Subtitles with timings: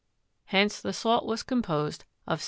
[0.45, 2.39] Hence the salt was composed of 77.